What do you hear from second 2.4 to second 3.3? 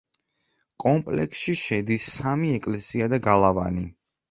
ეკლესია და